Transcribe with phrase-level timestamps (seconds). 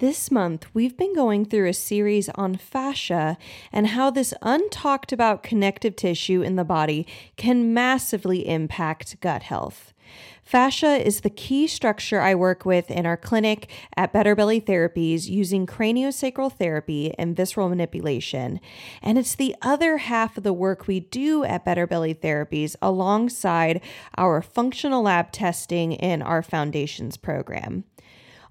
[0.00, 3.36] This month, we've been going through a series on fascia
[3.70, 9.92] and how this untalked about connective tissue in the body can massively impact gut health.
[10.42, 15.28] Fascia is the key structure I work with in our clinic at Better Belly Therapies
[15.28, 18.58] using craniosacral therapy and visceral manipulation.
[19.02, 23.82] And it's the other half of the work we do at Better Belly Therapies alongside
[24.16, 27.84] our functional lab testing in our foundations program.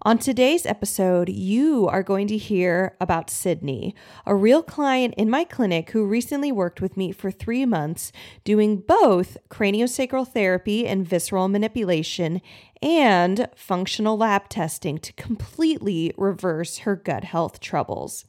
[0.04, 3.94] On today's episode, you are going to hear about Sydney,
[4.26, 8.14] a real client in my clinic who recently worked with me for three months
[8.46, 12.42] doing both craniosacral therapy and visceral manipulation
[12.82, 18.24] and functional lab testing to completely reverse her gut health troubles.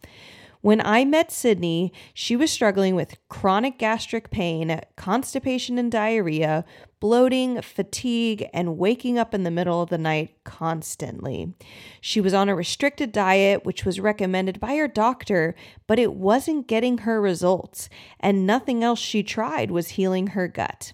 [0.62, 6.66] When I met Sydney, she was struggling with chronic gastric pain, constipation and diarrhea,
[7.00, 11.54] bloating, fatigue, and waking up in the middle of the night constantly.
[12.02, 15.54] She was on a restricted diet, which was recommended by her doctor,
[15.86, 17.88] but it wasn't getting her results,
[18.20, 20.92] and nothing else she tried was healing her gut.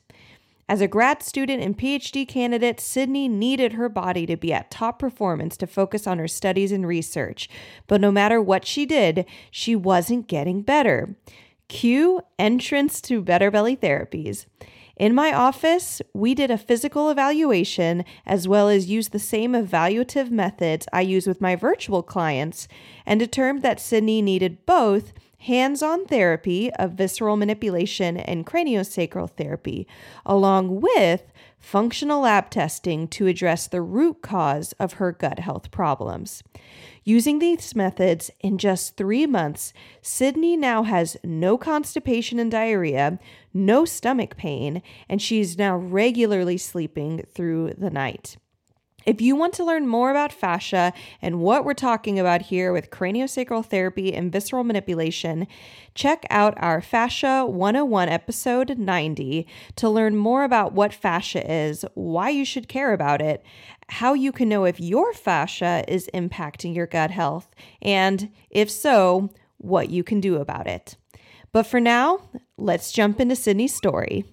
[0.69, 4.98] As a grad student and PhD candidate, Sydney needed her body to be at top
[4.98, 7.48] performance to focus on her studies and research.
[7.86, 11.14] But no matter what she did, she wasn't getting better.
[11.69, 14.47] Cue entrance to Better Belly Therapies.
[14.97, 20.31] In my office, we did a physical evaluation as well as used the same evaluative
[20.31, 22.67] methods I use with my virtual clients
[23.05, 25.12] and determined that Sydney needed both
[25.47, 29.86] hands on therapy of visceral manipulation and craniosacral therapy,
[30.25, 36.42] along with functional lab testing to address the root cause of her gut health problems.
[37.05, 39.72] Using these methods in just three months,
[40.03, 43.20] Sydney now has no constipation and diarrhea,
[43.55, 48.36] no stomach pain, and she's now regularly sleeping through the night.
[49.07, 52.91] If you want to learn more about fascia and what we're talking about here with
[52.91, 55.47] craniosacral therapy and visceral manipulation,
[55.95, 59.47] check out our Fascia 101 episode 90
[59.77, 63.45] to learn more about what fascia is, why you should care about it,
[63.91, 69.31] how you can know if your fascia is impacting your gut health, and if so,
[69.59, 70.97] what you can do about it.
[71.53, 72.22] But for now,
[72.59, 74.25] let's jump into Sydney's story.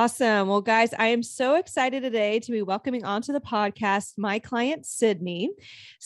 [0.00, 0.48] Awesome.
[0.48, 4.86] Well, guys, I am so excited today to be welcoming onto the podcast my client,
[4.86, 5.50] Sydney.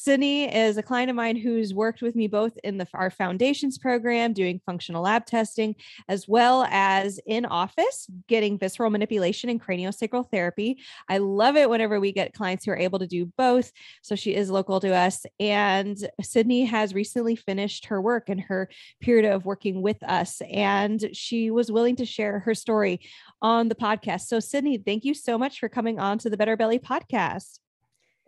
[0.04, 3.78] Sydney is a client of mine who's worked with me both in the our foundations
[3.78, 5.74] program, doing functional lab testing,
[6.10, 10.78] as well as in office, getting visceral manipulation and craniosacral therapy.
[11.08, 13.72] I love it whenever we get clients who are able to do both.
[14.02, 15.24] So she is local to us.
[15.40, 18.68] And Sydney has recently finished her work and her
[19.00, 20.42] period of working with us.
[20.52, 23.00] And she was willing to share her story
[23.40, 24.26] on the podcast.
[24.26, 27.58] So, Sydney, thank you so much for coming on to the Better Belly podcast.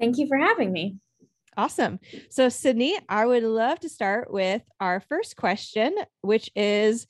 [0.00, 0.96] Thank you for having me.
[1.56, 2.00] Awesome.
[2.28, 7.06] So, Sydney, I would love to start with our first question, which is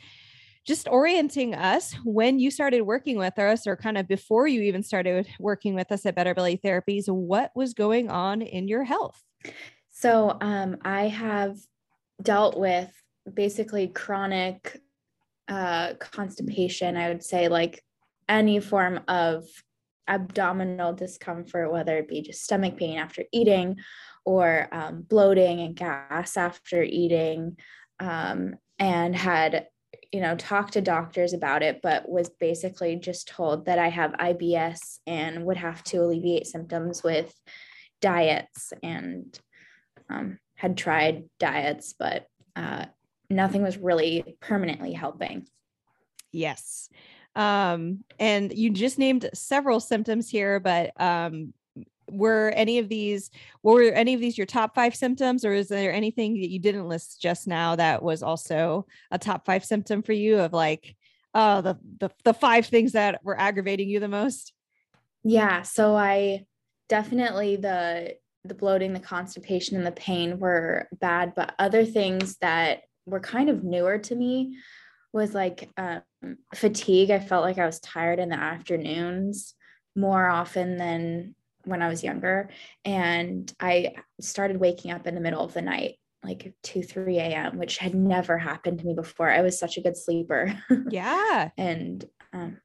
[0.65, 4.83] just orienting us when you started working with us, or kind of before you even
[4.83, 9.21] started working with us at Better Belly Therapies, what was going on in your health?
[9.89, 11.57] So, um, I have
[12.23, 12.91] dealt with
[13.33, 14.81] basically chronic
[15.49, 17.83] uh, constipation, I would say, like
[18.29, 19.45] any form of
[20.09, 23.77] abdominal discomfort, whether it be just stomach pain after eating
[24.27, 27.57] or um, bloating and gas after eating,
[28.01, 29.69] um, and had
[30.13, 34.13] you know talked to doctors about it but was basically just told that i have
[34.13, 37.35] ibs and would have to alleviate symptoms with
[38.01, 39.39] diets and
[40.09, 42.87] um, had tried diets, but uh,
[43.31, 45.47] nothing was really permanently helping.
[46.33, 46.89] Yes.
[47.35, 51.53] Um, and you just named several symptoms here, but um,
[52.11, 53.31] were any of these
[53.63, 56.89] were any of these your top five symptoms or is there anything that you didn't
[56.89, 60.97] list just now that was also a top five symptom for you of like
[61.35, 64.53] uh the the, the five things that were aggravating you the most?
[65.25, 66.45] Yeah so i
[66.89, 68.15] definitely the
[68.45, 73.49] the bloating the constipation and the pain were bad but other things that were kind
[73.51, 74.57] of newer to me
[75.13, 76.03] was like um,
[76.55, 77.11] fatigue.
[77.11, 79.55] I felt like i was tired in the afternoons
[79.97, 81.35] more often than
[81.67, 82.49] when I was younger.
[82.85, 87.59] And I started waking up in the middle of the night, like 2, 3 a.m.,
[87.59, 89.31] which had never happened to me before.
[89.31, 90.59] I was such a good sleeper.
[90.91, 91.51] Yeah.
[91.59, 92.59] and um,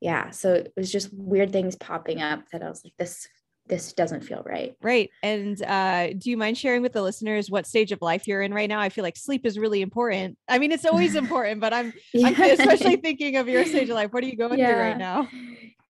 [0.00, 3.28] yeah, so it was just weird things popping up that I was like, this
[3.66, 4.74] this doesn't feel right.
[4.82, 5.10] Right.
[5.22, 8.52] And uh, do you mind sharing with the listeners what stage of life you're in
[8.52, 8.80] right now?
[8.80, 10.36] I feel like sleep is really important.
[10.48, 12.28] I mean, it's always important, but I'm, yeah.
[12.28, 14.12] I'm especially thinking of your stage of life.
[14.12, 14.72] What are you going yeah.
[14.72, 15.28] through right now?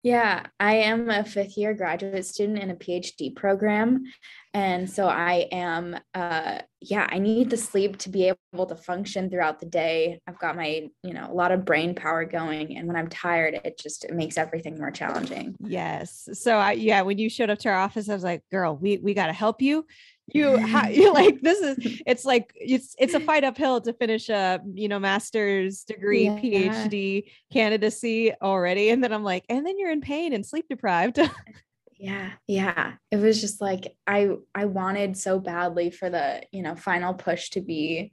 [0.02, 4.04] Yeah, I am a fifth year graduate student in a PhD program.
[4.52, 9.30] And so I am, uh, yeah, I need the sleep to be able to function
[9.30, 10.20] throughout the day.
[10.26, 12.76] I've got my, you know, a lot of brain power going.
[12.76, 15.56] And when I'm tired, it just it makes everything more challenging.
[15.60, 16.28] Yes.
[16.32, 18.98] So, I, yeah, when you showed up to our office, I was like, girl, we,
[18.98, 19.86] we got to help you
[20.34, 20.58] you
[20.90, 24.88] you like this is it's like it's it's a fight uphill to finish a you
[24.88, 26.38] know master's degree yeah.
[26.38, 31.18] phd candidacy already and then i'm like and then you're in pain and sleep deprived
[32.00, 36.74] yeah yeah it was just like i i wanted so badly for the you know
[36.74, 38.12] final push to be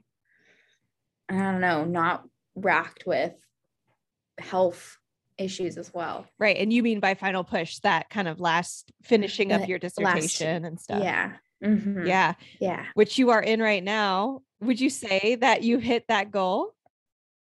[1.30, 2.24] i don't know not
[2.56, 3.34] racked with
[4.40, 4.98] health
[5.38, 9.52] issues as well right and you mean by final push that kind of last finishing
[9.54, 11.34] up your dissertation last, and stuff yeah
[11.64, 12.06] Mm-hmm.
[12.06, 12.34] Yeah.
[12.60, 12.86] Yeah.
[12.94, 14.42] Which you are in right now.
[14.62, 16.74] Would you say that you hit that goal?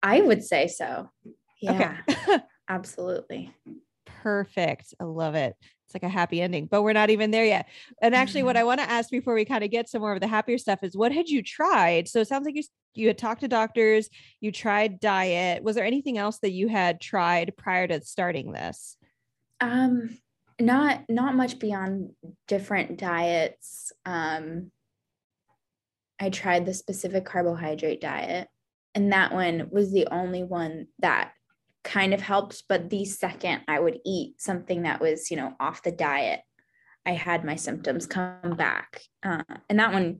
[0.02, 1.10] I would say so.
[1.60, 1.96] Yeah.
[2.08, 2.38] Okay.
[2.68, 3.52] absolutely.
[4.06, 4.94] Perfect.
[5.00, 5.56] I love it.
[5.88, 7.66] It's like a happy ending, but we're not even there yet.
[8.02, 8.60] And actually, what mm-hmm.
[8.60, 10.80] I want to ask before we kind of get some more of the happier stuff
[10.82, 12.08] is what had you tried?
[12.08, 12.62] So it sounds like you
[12.94, 15.62] you had talked to doctors, you tried diet.
[15.62, 18.96] Was there anything else that you had tried prior to starting this?
[19.60, 20.18] Um,
[20.60, 22.10] not not much beyond
[22.46, 24.70] different diets um
[26.20, 28.48] i tried the specific carbohydrate diet
[28.94, 31.32] and that one was the only one that
[31.84, 35.82] kind of helped but the second i would eat something that was you know off
[35.82, 36.40] the diet
[37.06, 40.18] i had my symptoms come back uh, and that one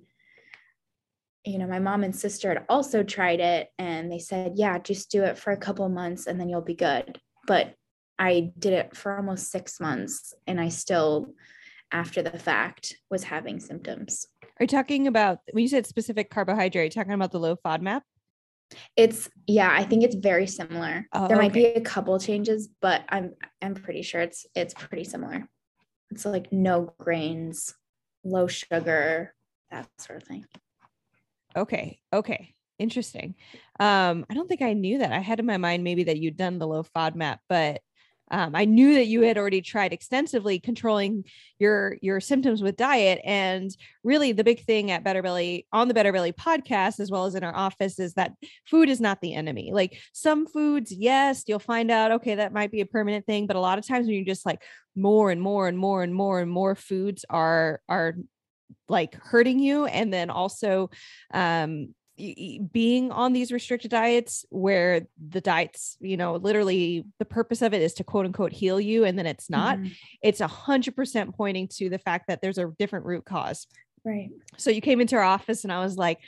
[1.44, 5.10] you know my mom and sister had also tried it and they said yeah just
[5.10, 7.74] do it for a couple months and then you'll be good but
[8.18, 11.34] I did it for almost six months and I still,
[11.92, 14.26] after the fact, was having symptoms.
[14.42, 18.02] Are you talking about when you said specific carbohydrate, talking about the low FODMAP?
[18.96, 21.06] It's yeah, I think it's very similar.
[21.12, 21.72] Oh, there might okay.
[21.72, 25.48] be a couple changes, but I'm I'm pretty sure it's it's pretty similar.
[26.10, 27.74] It's like no grains,
[28.24, 29.34] low sugar,
[29.70, 30.44] that sort of thing.
[31.56, 32.00] Okay.
[32.12, 32.54] Okay.
[32.78, 33.34] Interesting.
[33.80, 35.12] Um, I don't think I knew that.
[35.12, 37.80] I had in my mind maybe that you'd done the low FODMAP, but
[38.30, 41.24] um, I knew that you had already tried extensively controlling
[41.58, 43.70] your your symptoms with diet, and
[44.04, 47.34] really the big thing at Better Belly on the Better Belly podcast, as well as
[47.34, 48.32] in our office, is that
[48.66, 49.70] food is not the enemy.
[49.72, 53.56] Like some foods, yes, you'll find out okay that might be a permanent thing, but
[53.56, 54.62] a lot of times when you just like
[54.94, 58.16] more and more and more and more and more foods are are
[58.88, 59.86] like hurting you.
[59.86, 60.90] And then also
[61.32, 61.94] um
[62.72, 67.80] being on these restricted diets where the diets you know literally the purpose of it
[67.80, 69.88] is to quote unquote heal you and then it's not mm-hmm.
[70.20, 73.66] it's a hundred percent pointing to the fact that there's a different root cause.
[74.04, 74.30] Right.
[74.56, 76.18] So you came into our office and i was like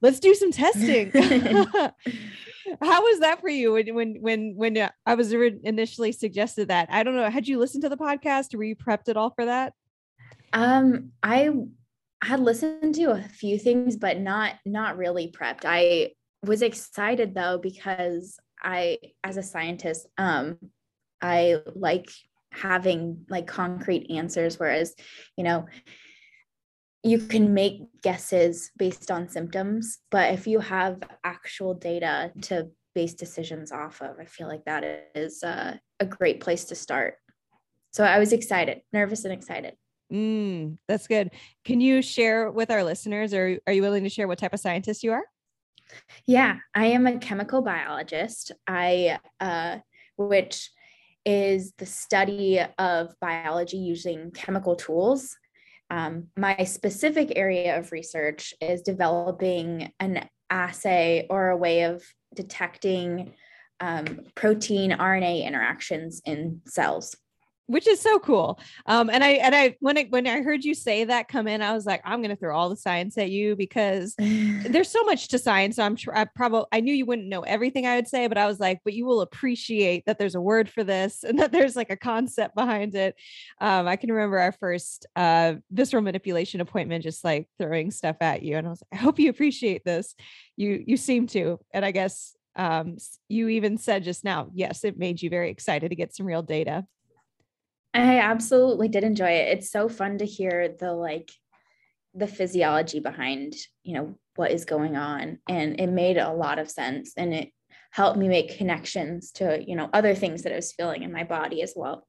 [0.00, 1.10] let's do some testing.
[2.80, 6.88] How was that for you when when when when uh, i was initially suggested that?
[6.90, 8.54] I don't know had you listened to the podcast?
[8.54, 9.74] Were you prepped at all for that?
[10.52, 11.50] Um i
[12.24, 15.66] I had listened to a few things, but not not really prepped.
[15.66, 16.12] I
[16.42, 20.56] was excited though because I, as a scientist, um,
[21.20, 22.08] I like
[22.50, 24.58] having like concrete answers.
[24.58, 24.94] Whereas,
[25.36, 25.66] you know,
[27.02, 33.12] you can make guesses based on symptoms, but if you have actual data to base
[33.12, 37.16] decisions off of, I feel like that is uh, a great place to start.
[37.92, 39.74] So I was excited, nervous, and excited.
[40.12, 41.30] Mm, that's good.
[41.64, 44.60] Can you share with our listeners, or are you willing to share what type of
[44.60, 45.24] scientist you are?
[46.26, 48.52] Yeah, I am a chemical biologist.
[48.66, 49.78] I, uh,
[50.16, 50.70] which
[51.24, 55.36] is the study of biology using chemical tools.
[55.90, 62.02] Um, my specific area of research is developing an assay or a way of
[62.34, 63.32] detecting
[63.80, 67.16] um, protein RNA interactions in cells
[67.66, 68.60] which is so cool.
[68.86, 71.62] Um, and I and I when I when I heard you say that come in,
[71.62, 75.28] I was like, I'm gonna throw all the science at you because there's so much
[75.28, 75.76] to science.
[75.76, 78.38] So I'm sure I probably I knew you wouldn't know everything I would say, but
[78.38, 81.52] I was like, but you will appreciate that there's a word for this and that
[81.52, 83.16] there's like a concept behind it.
[83.60, 88.42] Um, I can remember our first uh, visceral manipulation appointment, just like throwing stuff at
[88.42, 90.14] you, and I was like, I hope you appreciate this.
[90.56, 94.98] You you seem to, and I guess um, you even said just now, yes, it
[94.98, 96.84] made you very excited to get some real data.
[97.94, 99.58] I absolutely did enjoy it.
[99.58, 101.30] It's so fun to hear the like
[102.14, 106.70] the physiology behind, you know, what is going on and it made a lot of
[106.70, 107.50] sense and it
[107.90, 111.24] helped me make connections to, you know, other things that I was feeling in my
[111.24, 112.06] body as well.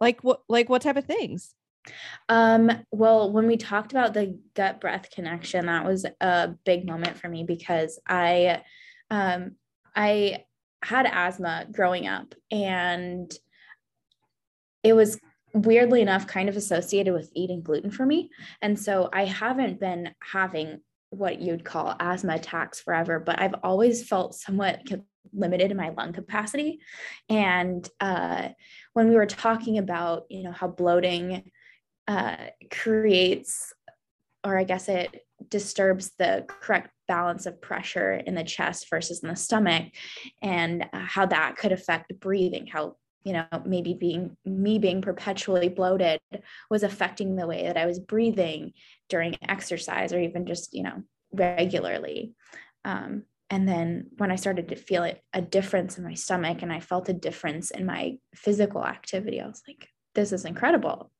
[0.00, 1.54] Like what like what type of things?
[2.28, 7.18] Um, well, when we talked about the gut breath connection, that was a big moment
[7.18, 8.62] for me because I
[9.10, 9.56] um
[9.96, 10.44] I
[10.82, 13.30] had asthma growing up and
[14.82, 15.18] it was
[15.52, 18.30] weirdly enough kind of associated with eating gluten for me.
[18.62, 24.06] And so I haven't been having what you'd call asthma attacks forever, but I've always
[24.06, 24.82] felt somewhat
[25.32, 26.80] limited in my lung capacity.
[27.28, 28.50] And uh,
[28.92, 31.50] when we were talking about, you know, how bloating
[32.06, 32.36] uh,
[32.70, 33.72] creates,
[34.44, 39.28] or I guess it disturbs the correct balance of pressure in the chest versus in
[39.28, 39.92] the stomach,
[40.42, 45.68] and uh, how that could affect breathing, how you know maybe being me being perpetually
[45.68, 46.20] bloated
[46.70, 48.72] was affecting the way that i was breathing
[49.08, 52.34] during exercise or even just you know regularly.
[52.84, 56.72] Um, and then when i started to feel it, a difference in my stomach and
[56.72, 61.10] i felt a difference in my physical activity i was like this is incredible.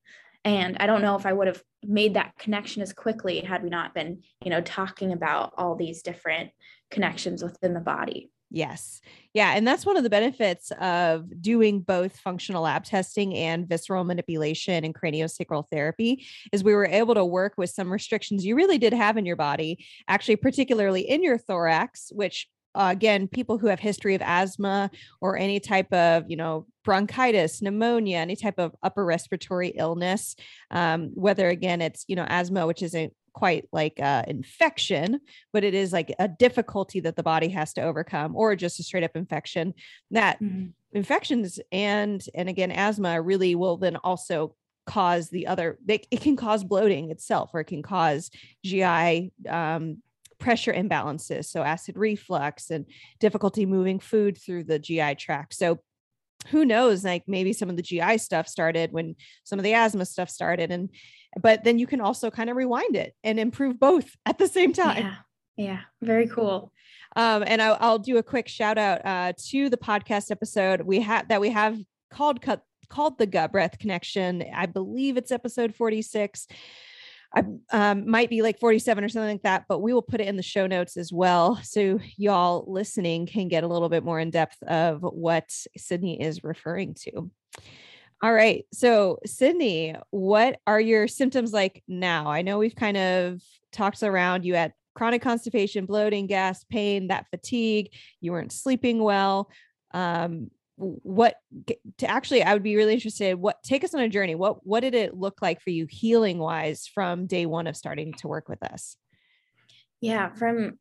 [0.45, 3.69] And i don't know if i would have made that connection as quickly had we
[3.69, 6.50] not been you know talking about all these different
[6.90, 9.00] connections within the body Yes.
[9.33, 9.52] Yeah.
[9.54, 14.85] And that's one of the benefits of doing both functional lab testing and visceral manipulation
[14.85, 18.92] and craniosacral therapy is we were able to work with some restrictions you really did
[18.92, 23.80] have in your body, actually, particularly in your thorax, which uh, again, people who have
[23.80, 24.90] history of asthma
[25.21, 30.37] or any type of, you know, bronchitis, pneumonia, any type of upper respiratory illness,
[30.71, 35.21] um, whether again it's, you know, asthma, which isn't quite like a infection,
[35.53, 38.83] but it is like a difficulty that the body has to overcome, or just a
[38.83, 39.75] straight up infection.
[40.11, 40.69] That mm-hmm.
[40.93, 44.55] infections and and again asthma really will then also
[44.87, 45.79] cause the other.
[45.85, 48.31] They, it can cause bloating itself, or it can cause
[48.65, 50.03] GI um,
[50.39, 52.87] pressure imbalances, so acid reflux and
[53.21, 55.55] difficulty moving food through the GI tract.
[55.55, 55.79] So
[56.49, 60.04] who knows like maybe some of the gi stuff started when some of the asthma
[60.04, 60.88] stuff started and
[61.40, 64.73] but then you can also kind of rewind it and improve both at the same
[64.73, 65.04] time.
[65.04, 65.14] Yeah
[65.56, 66.73] yeah very cool.
[67.16, 71.00] Um, and I'll, I'll, do a quick shout out uh, to the podcast episode we
[71.00, 71.76] have that we have
[72.11, 74.44] called cut called the gut breath connection.
[74.54, 76.47] I believe it's episode 46
[77.33, 80.27] I um, might be like 47 or something like that, but we will put it
[80.27, 81.61] in the show notes as well.
[81.63, 86.43] So y'all listening can get a little bit more in depth of what Sydney is
[86.43, 87.31] referring to.
[88.23, 88.67] All right.
[88.73, 92.27] So, Sydney, what are your symptoms like now?
[92.29, 93.41] I know we've kind of
[93.73, 99.51] talked around you had chronic constipation, bloating, gas, pain, that fatigue, you weren't sleeping well.
[99.93, 101.37] Um, what
[101.99, 104.81] to actually i would be really interested what take us on a journey what what
[104.81, 108.49] did it look like for you healing wise from day one of starting to work
[108.49, 108.97] with us
[110.01, 110.79] yeah from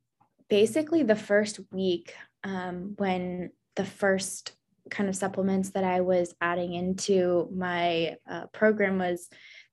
[0.49, 2.13] basically the first week
[2.43, 4.53] um, when the first
[4.89, 9.29] kind of supplements that i was adding into my uh, program was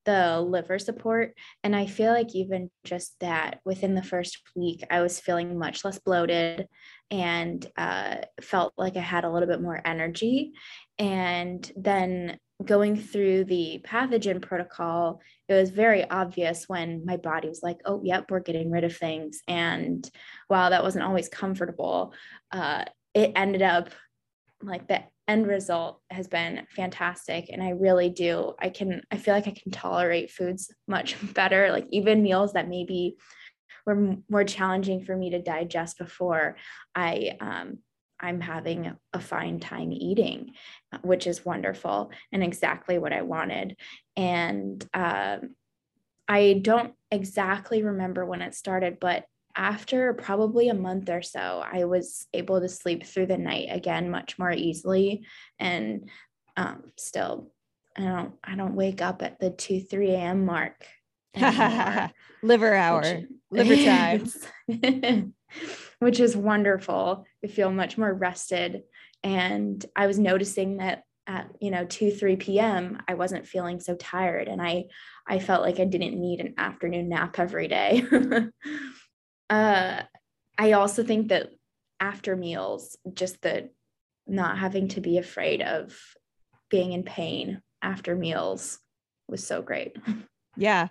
[0.07, 1.35] the liver support.
[1.63, 5.85] And I feel like even just that within the first week, I was feeling much
[5.85, 6.69] less bloated
[7.11, 10.53] and uh, felt like I had a little bit more energy.
[10.99, 17.63] And then going through the pathogen protocol, it was very obvious when my body was
[17.63, 19.43] like, oh, yep, we're getting rid of things.
[19.47, 20.09] And
[20.49, 22.15] while that wasn't always comfortable,
[22.51, 22.85] uh,
[23.15, 23.91] it ended up
[24.63, 29.35] like the end result has been fantastic and i really do i can i feel
[29.35, 33.17] like i can tolerate foods much better like even meals that maybe
[33.87, 36.57] were more challenging for me to digest before
[36.95, 37.79] i um,
[38.21, 40.53] i'm having a fine time eating
[41.03, 43.77] which is wonderful and exactly what i wanted
[44.17, 45.55] and um,
[46.29, 49.25] i don't exactly remember when it started but
[49.57, 54.11] after probably a month or so, I was able to sleep through the night again
[54.11, 55.25] much more easily.
[55.59, 56.11] And
[56.57, 57.53] um, still,
[57.97, 60.45] I don't, I don't wake up at the 2, 3 a.m.
[60.45, 60.87] mark
[62.43, 63.27] liver hour, which,
[65.99, 67.25] which is wonderful.
[67.45, 68.83] I feel much more rested.
[69.23, 73.97] And I was noticing that at you know 2 3 p.m i wasn't feeling so
[73.97, 74.47] tired.
[74.47, 74.85] And i
[75.27, 78.05] i felt like i didn't need an afternoon nap every day.
[79.49, 80.03] Uh
[80.59, 81.51] i also think that
[82.01, 83.71] after meals just the
[84.27, 85.97] not having to be afraid of
[86.69, 88.81] being in pain after meals
[89.29, 89.97] was so great.
[90.59, 90.89] Yeah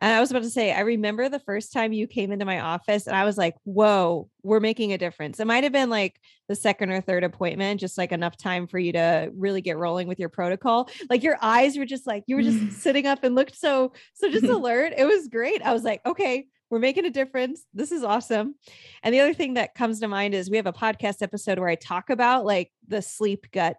[0.00, 2.60] and I was about to say, I remember the first time you came into my
[2.60, 5.40] office and I was like, whoa, we're making a difference.
[5.40, 8.78] It might have been like the second or third appointment, just like enough time for
[8.78, 10.90] you to really get rolling with your protocol.
[11.08, 12.72] Like your eyes were just like, you were just mm.
[12.72, 14.92] sitting up and looked so, so just alert.
[14.96, 15.62] It was great.
[15.62, 17.64] I was like, okay, we're making a difference.
[17.72, 18.56] This is awesome.
[19.02, 21.68] And the other thing that comes to mind is we have a podcast episode where
[21.68, 23.76] I talk about like the sleep gut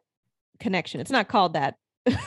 [0.60, 1.00] connection.
[1.00, 1.76] It's not called that.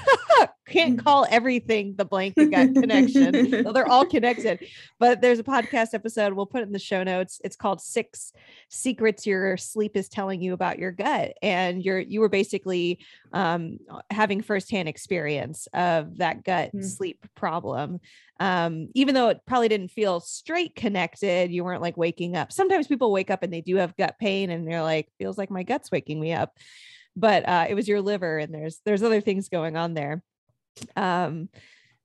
[0.70, 3.64] can't call everything the blanket gut connection.
[3.64, 4.60] so they're all connected.
[4.98, 6.32] But there's a podcast episode.
[6.32, 7.40] We'll put it in the show notes.
[7.44, 8.32] It's called Six
[8.68, 11.34] Secrets Your Sleep is Telling You About Your Gut.
[11.42, 13.00] And you're you were basically
[13.32, 13.78] um,
[14.10, 16.84] having firsthand experience of that gut mm.
[16.84, 18.00] sleep problem.
[18.38, 22.52] Um, even though it probably didn't feel straight connected, you weren't like waking up.
[22.52, 25.50] Sometimes people wake up and they do have gut pain and they're like, feels like
[25.50, 26.54] my gut's waking me up
[27.16, 30.22] but uh, it was your liver and there's there's other things going on there.
[30.96, 31.48] Um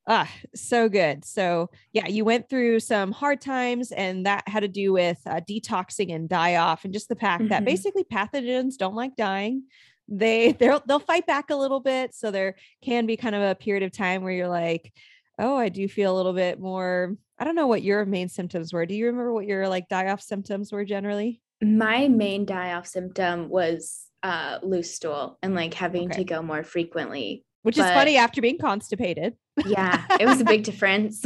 [0.08, 1.26] ah so good.
[1.26, 5.42] So yeah you went through some hard times and that had to do with uh,
[5.48, 7.50] detoxing and die off and just the fact mm-hmm.
[7.50, 9.64] that basically pathogens don't like dying.
[10.08, 12.14] They they'll they'll fight back a little bit.
[12.14, 14.94] So there can be kind of a period of time where you're like
[15.40, 18.72] oh i do feel a little bit more i don't know what your main symptoms
[18.74, 18.86] were.
[18.86, 21.42] Do you remember what your like die off symptoms were generally?
[21.62, 26.18] My main die off symptom was uh loose stool and like having okay.
[26.18, 29.34] to go more frequently which but, is funny after being constipated.
[29.66, 31.26] yeah, it was a big difference.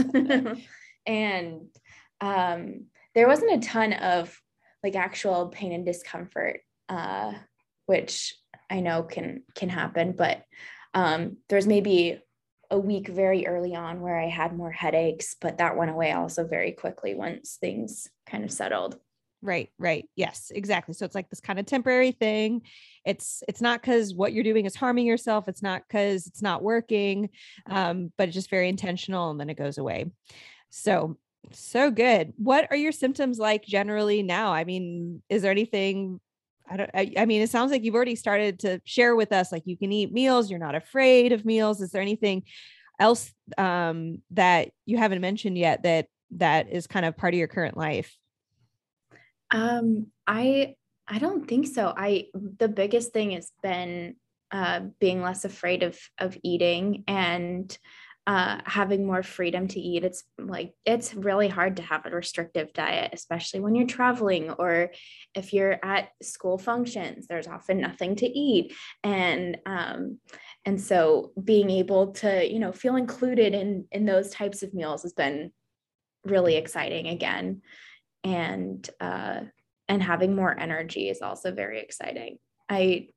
[1.05, 1.67] and
[2.21, 4.33] um, there wasn't a ton of
[4.81, 7.33] like actual pain and discomfort, uh,
[7.87, 8.35] which
[8.69, 10.43] I know can can happen, but
[10.93, 12.21] um, there's maybe
[12.71, 16.47] a week very early on where I had more headaches, but that went away also
[16.47, 18.97] very quickly once things kind of settled.
[19.41, 20.05] Right, right.
[20.15, 20.93] Yes, exactly.
[20.93, 22.61] So it's like this kind of temporary thing.
[23.05, 25.47] It's it's not because what you're doing is harming yourself.
[25.47, 27.29] It's not because it's not working,
[27.69, 30.11] um, but it's just very intentional and then it goes away.
[30.71, 31.17] So
[31.53, 32.33] so good.
[32.35, 34.51] What are your symptoms like generally now?
[34.51, 36.19] I mean, is there anything
[36.69, 39.51] I don't I, I, mean, it sounds like you've already started to share with us
[39.53, 41.81] like you can eat meals, you're not afraid of meals.
[41.81, 42.43] Is there anything
[42.99, 47.47] else um that you haven't mentioned yet that that is kind of part of your
[47.47, 48.18] current life?
[49.51, 50.75] Um, I
[51.07, 51.93] I don't think so.
[51.95, 54.15] I the biggest thing has been
[54.51, 57.75] uh, being less afraid of of eating and
[58.27, 60.03] uh, having more freedom to eat.
[60.03, 64.91] It's like it's really hard to have a restrictive diet, especially when you're traveling or
[65.33, 67.25] if you're at school functions.
[67.27, 70.19] There's often nothing to eat, and um,
[70.63, 75.01] and so being able to you know feel included in in those types of meals
[75.01, 75.51] has been
[76.23, 77.61] really exciting again
[78.23, 79.41] and uh,
[79.87, 82.37] and having more energy is also very exciting.
[82.69, 83.09] I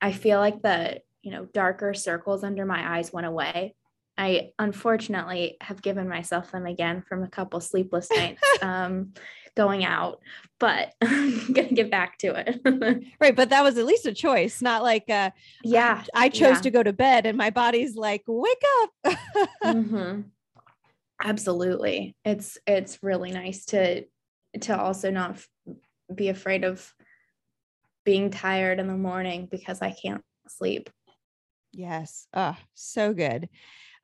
[0.00, 3.74] I feel like the you know darker circles under my eyes went away.
[4.16, 9.12] I unfortunately have given myself them again from a couple sleepless nights um,
[9.56, 10.20] going out,
[10.60, 13.04] but I'm gonna get back to it.
[13.20, 15.30] right, but that was at least a choice, not like uh,
[15.64, 16.60] yeah, I, I chose yeah.
[16.60, 18.90] to go to bed, and my body's like, wake up.
[19.64, 20.20] mm-hmm.
[21.22, 24.04] Absolutely, it's it's really nice to
[24.62, 25.48] to also not f-
[26.14, 26.92] be afraid of
[28.04, 30.90] being tired in the morning because I can't sleep.
[31.72, 32.26] Yes.
[32.34, 33.48] Oh, so good.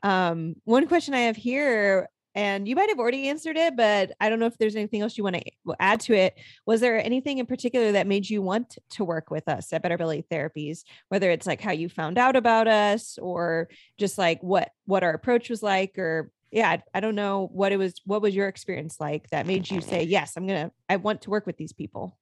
[0.03, 4.29] Um, one question I have here, and you might have already answered it, but I
[4.29, 6.39] don't know if there's anything else you want to add to it.
[6.65, 9.99] Was there anything in particular that made you want to work with us at Better
[9.99, 10.85] Belly Therapies?
[11.09, 15.13] Whether it's like how you found out about us, or just like what what our
[15.13, 17.95] approach was like, or yeah, I, don't know what it was.
[18.05, 21.23] What was your experience like that made you say, yes, I'm going to, I want
[21.23, 22.19] to work with these people?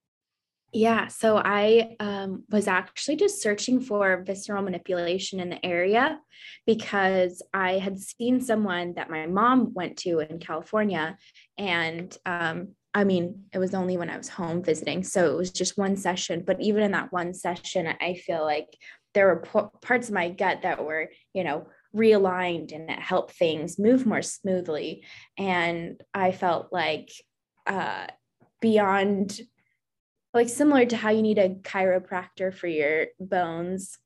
[0.73, 6.21] Yeah, so I um, was actually just searching for visceral manipulation in the area
[6.67, 11.17] because I had seen someone that my mom went to in California.
[11.57, 15.05] And um, I mean, it was only when I was home visiting.
[15.05, 16.43] So it was just one session.
[16.47, 18.69] But even in that one session, I feel like
[19.15, 23.79] there were parts of my gut that were, you know, realigned and it helped things
[23.79, 25.05] move more smoothly.
[25.39, 27.11] And I felt like
[27.67, 28.07] uh,
[28.61, 29.41] beyond,
[30.35, 33.99] like similar to how you need a chiropractor for your bones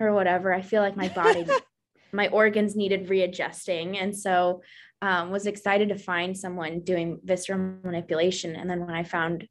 [0.00, 1.46] or whatever, I feel like my body,
[2.12, 3.98] my organs needed readjusting.
[3.98, 4.62] And so
[5.02, 8.56] um, was excited to find someone doing visceral manipulation.
[8.56, 9.46] And then when I found,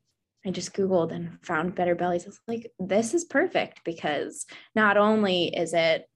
[0.46, 4.46] I just Googled and found Better Bellies, I was like, this is perfect because
[4.76, 6.08] not only is it,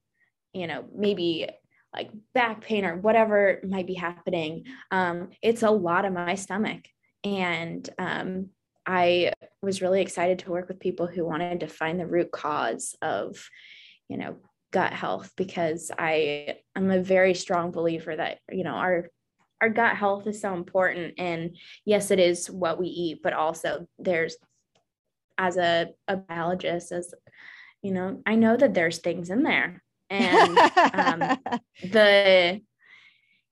[0.53, 1.49] you know, maybe
[1.93, 6.81] like back pain or whatever might be happening, um, it's a lot of my stomach.
[7.23, 8.49] And um,
[8.85, 12.95] I was really excited to work with people who wanted to find the root cause
[13.01, 13.49] of,
[14.07, 14.38] you know,
[14.71, 19.07] gut health because I am a very strong believer that, you know, our
[19.62, 21.15] our gut health is so important.
[21.17, 24.38] And yes, it is what we eat, but also there's
[25.38, 27.13] as a, a biologist, as
[27.81, 29.81] you know, I know that there's things in there.
[30.10, 30.58] And
[30.93, 31.38] um,
[31.84, 32.62] the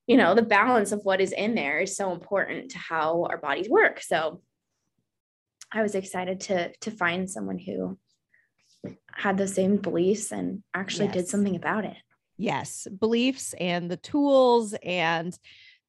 [0.08, 3.38] you know the balance of what is in there is so important to how our
[3.38, 4.42] bodies work so
[5.72, 8.00] i was excited to to find someone who
[9.14, 11.14] had the same beliefs and actually yes.
[11.14, 11.98] did something about it
[12.38, 15.38] yes beliefs and the tools and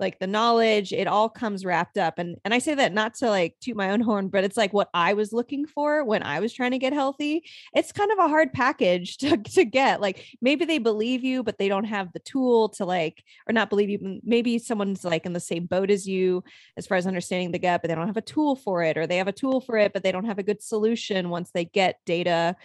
[0.00, 3.28] like the knowledge it all comes wrapped up and and i say that not to
[3.28, 6.40] like toot my own horn but it's like what i was looking for when i
[6.40, 10.24] was trying to get healthy it's kind of a hard package to, to get like
[10.40, 13.90] maybe they believe you but they don't have the tool to like or not believe
[13.90, 16.42] you maybe someone's like in the same boat as you
[16.76, 19.06] as far as understanding the gut but they don't have a tool for it or
[19.06, 21.64] they have a tool for it but they don't have a good solution once they
[21.64, 22.56] get data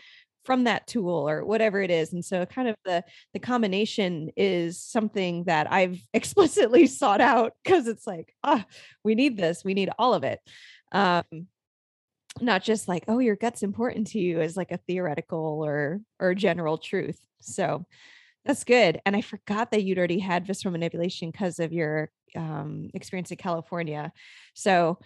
[0.43, 3.03] from that tool or whatever it is and so kind of the
[3.33, 8.65] the combination is something that i've explicitly sought out because it's like ah
[9.03, 10.39] we need this we need all of it
[10.91, 11.23] um
[12.41, 16.33] not just like oh your gut's important to you as like a theoretical or or
[16.33, 17.85] general truth so
[18.45, 22.89] that's good and i forgot that you'd already had visceral manipulation because of your um
[22.93, 24.11] experience in california
[24.53, 24.97] so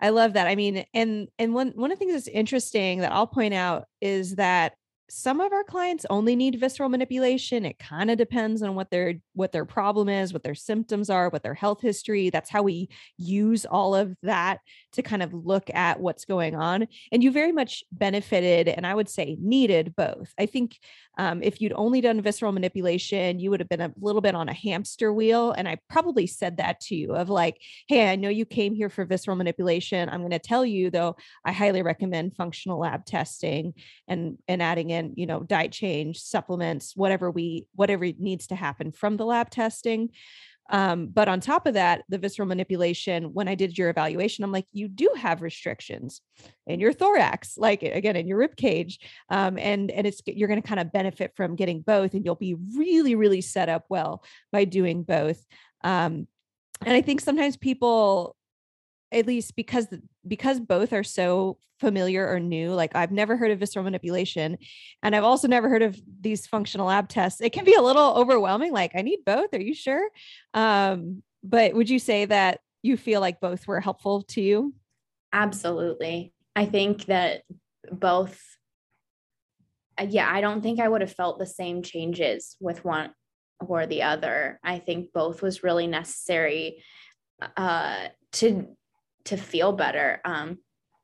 [0.00, 0.46] I love that.
[0.46, 3.86] I mean, and and one one of the things that's interesting that I'll point out
[4.00, 4.74] is that
[5.14, 7.64] some of our clients only need visceral manipulation.
[7.64, 11.28] It kind of depends on what their what their problem is what their symptoms are
[11.28, 14.58] what their health history that's how we use all of that
[14.92, 16.88] to kind of look at what's going on.
[17.12, 20.32] And you very much benefited and i would say needed both.
[20.36, 20.78] I think
[21.18, 24.48] um, if you'd only done visceral manipulation you would have been a little bit on
[24.48, 28.28] a hamster wheel and i probably said that to you of like hey i know
[28.28, 30.08] you came here for visceral manipulation.
[30.08, 33.74] I'm going to tell you though i highly recommend functional lab testing
[34.08, 38.92] and and adding in you know diet change supplements whatever we whatever needs to happen
[38.92, 40.10] from the lab testing
[40.70, 44.52] um, but on top of that, the visceral manipulation, when I did your evaluation, I'm
[44.52, 46.22] like, you do have restrictions
[46.66, 48.98] in your thorax, like again in your rib cage.
[49.28, 52.34] Um, and and it's you're going to kind of benefit from getting both, and you'll
[52.34, 55.44] be really, really set up well by doing both.
[55.82, 56.26] Um,
[56.84, 58.34] and I think sometimes people
[59.14, 59.86] at least because
[60.26, 64.56] because both are so familiar or new like i've never heard of visceral manipulation
[65.02, 67.40] and i've also never heard of these functional lab tests.
[67.40, 70.08] It can be a little overwhelming like i need both are you sure?
[70.54, 74.74] Um, but would you say that you feel like both were helpful to you?
[75.32, 76.32] Absolutely.
[76.56, 77.42] I think that
[77.90, 78.40] both
[79.98, 83.10] uh, yeah i don't think i would have felt the same changes with one
[83.60, 84.60] or the other.
[84.62, 86.82] I think both was really necessary
[87.56, 88.68] uh, to
[89.26, 90.20] to feel better.
[90.24, 90.58] Um,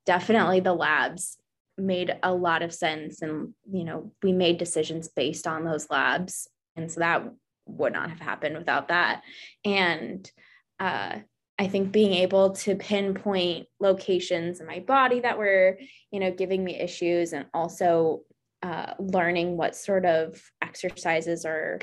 [0.07, 1.37] definitely the labs
[1.79, 6.49] made a lot of sense and you know we made decisions based on those labs.
[6.77, 7.25] And so that
[7.67, 9.23] would not have happened without that.
[9.65, 10.31] And
[10.79, 11.17] uh,
[11.59, 15.79] i think being able to pinpoint locations in my body that were
[16.11, 18.23] you know giving me issues and also
[18.63, 21.81] uh, learning what sort of exercises or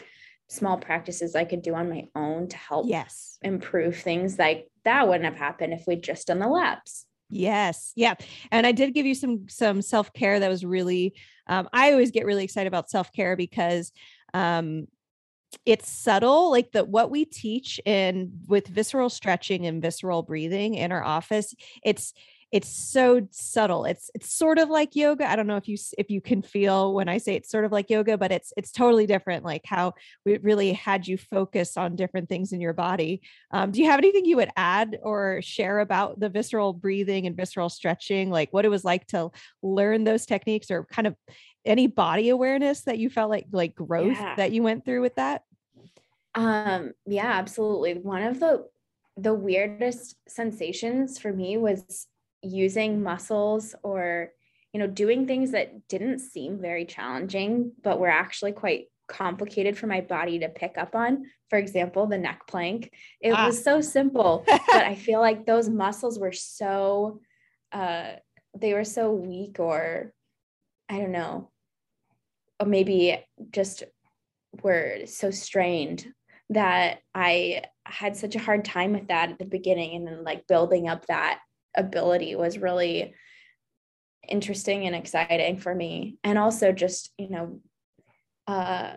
[0.49, 3.37] small practices I could do on my own to help yes.
[3.41, 7.05] improve things like that wouldn't have happened if we'd just done the labs.
[7.29, 7.91] Yes.
[7.95, 8.15] Yeah.
[8.51, 11.13] And I did give you some some self-care that was really
[11.47, 13.91] um, I always get really excited about self-care because
[14.33, 14.87] um
[15.65, 20.91] it's subtle like the what we teach in with visceral stretching and visceral breathing in
[20.91, 22.13] our office it's
[22.51, 26.09] it's so subtle it's it's sort of like yoga i don't know if you if
[26.09, 29.05] you can feel when i say it's sort of like yoga but it's it's totally
[29.05, 29.93] different like how
[30.25, 33.21] we really had you focus on different things in your body.
[33.51, 37.35] Um, do you have anything you would add or share about the visceral breathing and
[37.35, 39.31] visceral stretching like what it was like to
[39.61, 41.15] learn those techniques or kind of
[41.65, 44.35] any body awareness that you felt like like growth yeah.
[44.35, 45.43] that you went through with that?
[46.35, 47.95] Um yeah absolutely.
[47.95, 48.65] One of the
[49.17, 52.07] the weirdest sensations for me was
[52.41, 54.31] using muscles or
[54.73, 59.87] you know doing things that didn't seem very challenging but were actually quite complicated for
[59.87, 63.47] my body to pick up on for example the neck plank it ah.
[63.47, 67.19] was so simple but i feel like those muscles were so
[67.71, 68.11] uh
[68.55, 70.13] they were so weak or
[70.89, 71.49] i don't know
[72.59, 73.17] or maybe
[73.51, 73.83] just
[74.61, 76.05] were so strained
[76.49, 80.47] that i had such a hard time with that at the beginning and then like
[80.47, 81.39] building up that
[81.77, 83.13] ability was really
[84.27, 86.17] interesting and exciting for me.
[86.23, 87.61] And also just you know
[88.47, 88.93] uh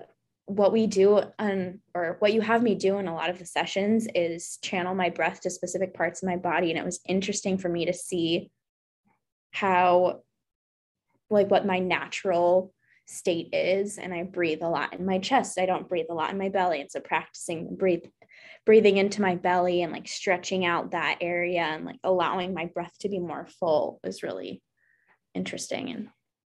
[0.46, 3.46] what we do on or what you have me do in a lot of the
[3.46, 6.70] sessions is channel my breath to specific parts of my body.
[6.70, 8.50] And it was interesting for me to see
[9.52, 10.22] how
[11.30, 12.74] like what my natural
[13.06, 13.98] state is.
[13.98, 15.58] And i breathe a lot in my chest.
[15.58, 16.80] I don't breathe a lot in my belly.
[16.80, 18.02] And so practicing breathe
[18.66, 22.92] breathing into my belly and like stretching out that area and like allowing my breath
[23.00, 24.62] to be more full is really
[25.34, 26.08] interesting and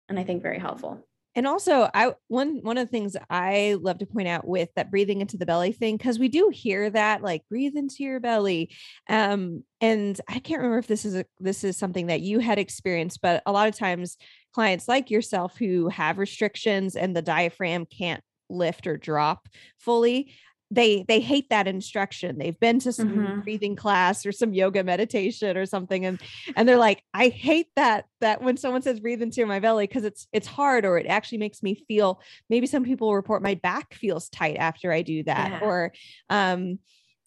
[0.09, 1.03] and i think very helpful.
[1.37, 4.91] And also, I one one of the things I love to point out with that
[4.91, 8.75] breathing into the belly thing because we do hear that like breathe into your belly,
[9.07, 12.59] um, and I can't remember if this is a this is something that you had
[12.59, 14.17] experienced, but a lot of times
[14.55, 19.47] clients like yourself who have restrictions and the diaphragm can't lift or drop
[19.79, 20.33] fully
[20.71, 23.41] they they hate that instruction they've been to some mm-hmm.
[23.41, 26.21] breathing class or some yoga meditation or something and
[26.57, 30.05] and they're like i hate that that when someone says breathe into my belly because
[30.05, 33.95] it's it's hard or it actually makes me feel maybe some people report my back
[33.95, 35.61] feels tight after i do that yeah.
[35.61, 35.93] or
[36.31, 36.79] um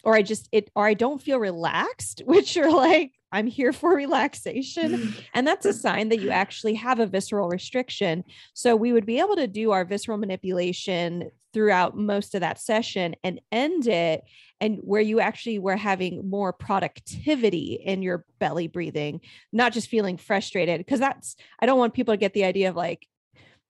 [0.04, 3.95] or i just it or i don't feel relaxed which are like I'm here for
[3.95, 4.91] relaxation.
[4.91, 5.23] Mm.
[5.33, 5.81] and that's a mm.
[5.81, 8.23] sign that you actually have a visceral restriction.
[8.53, 13.15] So we would be able to do our visceral manipulation throughout most of that session
[13.23, 14.23] and end it
[14.61, 20.17] and where you actually were having more productivity in your belly breathing, not just feeling
[20.17, 20.85] frustrated.
[20.85, 23.07] Cause that's, I don't want people to get the idea of like,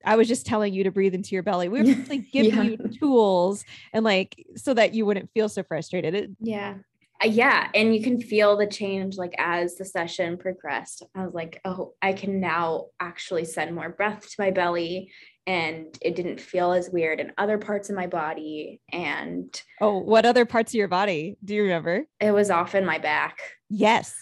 [0.03, 1.67] I was just telling you to breathe into your belly.
[1.69, 2.63] We were like giving yeah.
[2.63, 6.15] you tools and like so that you wouldn't feel so frustrated.
[6.15, 6.75] It, yeah.
[7.21, 11.03] Uh, yeah and you can feel the change like as the session progressed.
[11.15, 15.11] I was like oh i can now actually send more breath to my belly
[15.47, 20.25] and it didn't feel as weird in other parts of my body and oh what
[20.25, 21.37] other parts of your body?
[21.43, 22.05] Do you remember?
[22.19, 23.39] It was often my back.
[23.69, 24.15] Yes.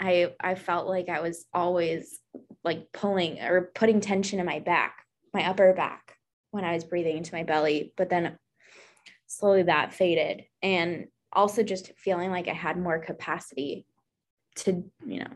[0.00, 2.18] I i felt like i was always
[2.64, 6.16] like pulling or putting tension in my back my upper back
[6.50, 8.38] when i was breathing into my belly but then
[9.26, 13.86] slowly that faded and also just feeling like I had more capacity
[14.56, 15.30] to, you know,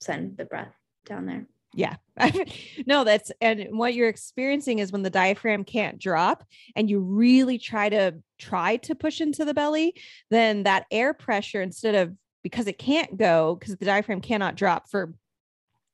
[0.00, 1.46] send the breath down there.
[1.74, 1.96] Yeah.
[2.86, 6.44] no, that's and what you're experiencing is when the diaphragm can't drop
[6.76, 9.94] and you really try to try to push into the belly,
[10.30, 14.88] then that air pressure instead of because it can't go because the diaphragm cannot drop
[14.88, 15.14] for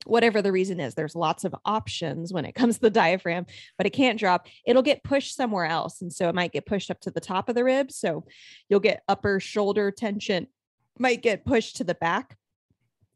[0.05, 3.45] whatever the reason is there's lots of options when it comes to the diaphragm
[3.77, 4.47] but it can't drop.
[4.65, 7.49] It'll get pushed somewhere else and so it might get pushed up to the top
[7.49, 8.25] of the ribs so
[8.69, 10.47] you'll get upper shoulder tension
[10.99, 12.37] might get pushed to the back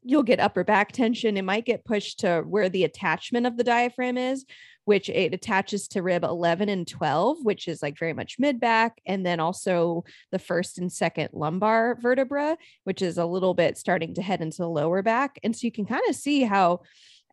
[0.06, 3.64] you'll get upper back tension it might get pushed to where the attachment of the
[3.64, 4.44] diaphragm is
[4.86, 9.00] which it attaches to rib 11 and 12, which is like very much mid back.
[9.04, 14.14] And then also the first and second lumbar vertebra, which is a little bit starting
[14.14, 15.40] to head into the lower back.
[15.42, 16.82] And so you can kind of see how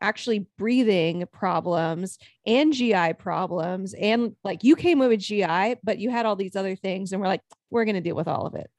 [0.04, 3.94] actually breathing problems and GI problems.
[3.94, 7.28] And like you came with GI, but you had all these other things, and we're
[7.28, 8.70] like, we're going to deal with all of it.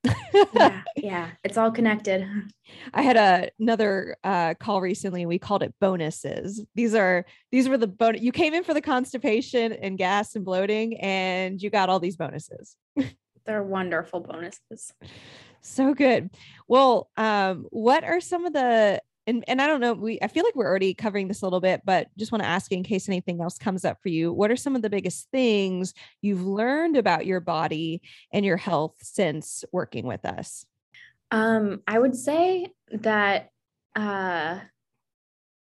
[0.55, 2.27] yeah, yeah, it's all connected.
[2.93, 5.27] I had a, another uh, call recently.
[5.27, 6.65] We called it bonuses.
[6.75, 8.21] These are these were the bonus.
[8.21, 12.17] You came in for the constipation and gas and bloating, and you got all these
[12.17, 12.77] bonuses.
[13.47, 14.93] They're wonderful bonuses.
[15.61, 16.31] So good.
[16.69, 20.45] Well, um, what are some of the and and I don't know, we I feel
[20.45, 23.09] like we're already covering this a little bit, but just want to ask in case
[23.09, 24.33] anything else comes up for you.
[24.33, 28.97] What are some of the biggest things you've learned about your body and your health
[29.01, 30.67] since working with us?
[31.31, 33.49] Um, I would say that
[33.97, 34.61] uh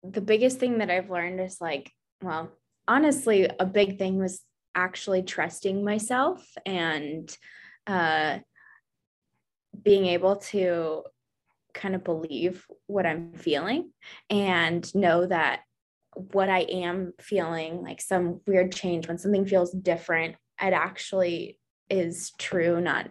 [0.03, 1.91] the biggest thing that I've learned is like,
[2.23, 2.53] well,
[2.87, 4.43] honestly, a big thing was
[4.75, 7.35] actually trusting myself and
[7.87, 8.39] uh
[9.83, 11.03] being able to
[11.75, 13.91] kind of believe what I'm feeling
[14.31, 15.61] and know that
[16.15, 21.59] what I am feeling, like some weird change, when something feels different, it actually
[21.91, 23.11] is true, not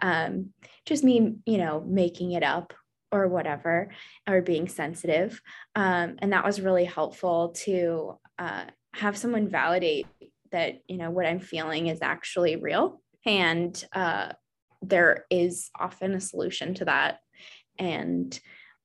[0.00, 0.50] um,
[0.84, 2.74] just me, you know, making it up
[3.10, 3.90] or whatever,
[4.28, 5.40] or being sensitive.
[5.74, 10.06] Um, and that was really helpful to uh, have someone validate
[10.50, 13.00] that, you know, what I'm feeling is actually real.
[13.24, 14.32] And uh,
[14.82, 17.18] there is often a solution to that
[17.82, 18.40] and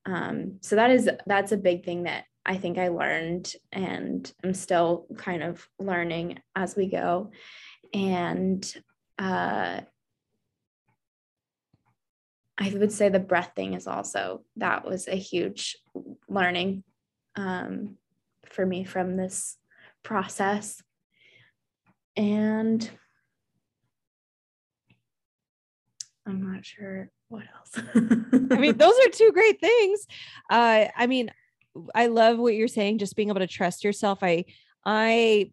[0.06, 4.54] um, so that is that's a big thing that i think i learned and i'm
[4.54, 7.32] still kind of learning as we go.
[7.94, 8.62] And
[9.20, 9.82] uh,
[12.58, 15.78] i would say the breath thing is also that was a huge
[16.28, 16.84] learning
[17.36, 17.98] um,
[18.46, 19.58] for me from this
[20.04, 20.82] process.
[22.16, 22.90] And
[26.26, 27.86] I'm not sure what else.
[28.52, 30.08] I mean, those are two great things.
[30.50, 31.32] Uh, I mean,
[31.94, 34.20] I love what you're saying, just being able to trust yourself.
[34.22, 34.46] I,
[34.86, 35.52] I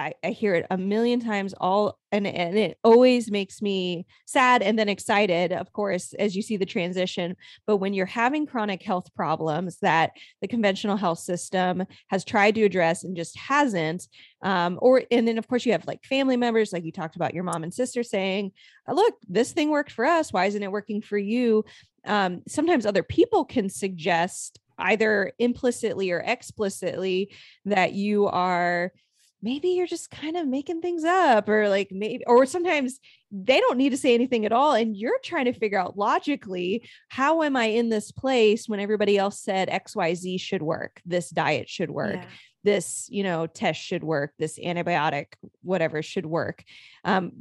[0.00, 4.62] I, I hear it a million times all and, and it always makes me sad
[4.62, 7.36] and then excited of course as you see the transition
[7.66, 12.64] but when you're having chronic health problems that the conventional health system has tried to
[12.64, 14.08] address and just hasn't
[14.42, 17.34] um, or and then of course you have like family members like you talked about
[17.34, 18.52] your mom and sister saying
[18.88, 20.32] uh, look this thing worked for us.
[20.32, 21.64] Why isn't it working for you?
[22.04, 27.34] Um, sometimes other people can suggest either implicitly or explicitly
[27.66, 28.92] that you are
[29.42, 32.98] maybe you're just kind of making things up or like maybe or sometimes
[33.30, 36.88] they don't need to say anything at all and you're trying to figure out logically
[37.08, 41.68] how am i in this place when everybody else said xyz should work this diet
[41.68, 42.24] should work yeah.
[42.64, 45.26] this you know test should work this antibiotic
[45.62, 46.64] whatever should work
[47.04, 47.32] um,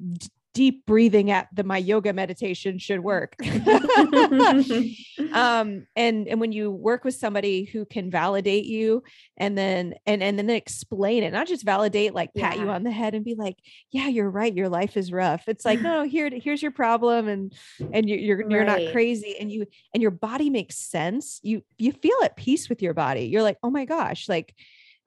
[0.54, 3.36] deep breathing at the my yoga meditation should work
[5.34, 9.04] um and and when you work with somebody who can validate you
[9.38, 12.64] and then and and then explain it not just validate like pat yeah.
[12.64, 13.58] you on the head and be like
[13.92, 17.54] yeah you're right your life is rough it's like no here here's your problem and
[17.94, 18.50] and you, you're right.
[18.50, 22.70] you're not crazy and you and your body makes sense you you feel at peace
[22.70, 24.56] with your body you're like oh my gosh like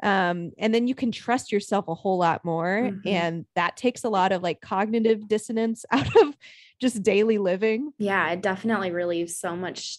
[0.02, 3.08] um, and then you can trust yourself a whole lot more mm-hmm.
[3.08, 6.36] and that takes a lot of like cognitive dissonance out of
[6.80, 7.92] just daily living.
[7.98, 9.98] Yeah it definitely relieves so much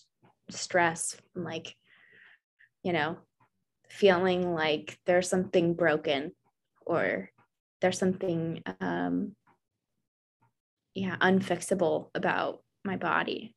[0.49, 1.75] stress from like
[2.83, 3.17] you know
[3.89, 6.33] feeling like there's something broken
[6.85, 7.29] or
[7.79, 9.35] there's something um
[10.93, 13.55] yeah unfixable about my body.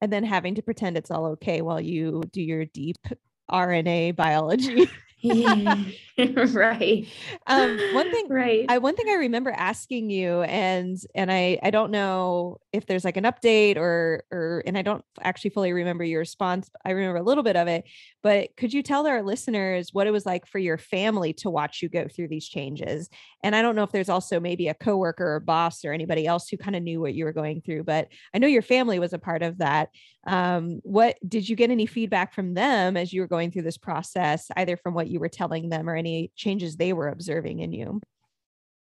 [0.00, 2.98] And then having to pretend it's all okay while you do your deep
[3.50, 4.88] RNA biology
[6.52, 7.06] right.
[7.46, 8.66] Um, one thing, right.
[8.68, 13.04] I one thing I remember asking you, and and I I don't know if there's
[13.04, 16.70] like an update or or and I don't actually fully remember your response.
[16.84, 17.84] I remember a little bit of it,
[18.22, 21.82] but could you tell our listeners what it was like for your family to watch
[21.82, 23.08] you go through these changes?
[23.44, 26.48] And I don't know if there's also maybe a coworker or boss or anybody else
[26.48, 29.12] who kind of knew what you were going through, but I know your family was
[29.12, 29.90] a part of that.
[30.26, 33.78] Um, what did you get any feedback from them as you were going through this
[33.78, 37.72] process, either from what you were telling them or any changes they were observing in
[37.72, 38.00] you?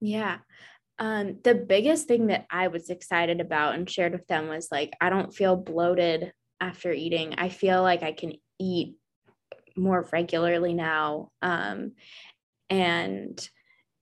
[0.01, 0.39] Yeah.
[0.97, 4.93] Um, the biggest thing that I was excited about and shared with them was like,
[5.01, 7.35] I don't feel bloated after eating.
[7.37, 8.95] I feel like I can eat
[9.75, 11.29] more regularly now.
[11.41, 11.93] Um,
[12.69, 13.49] and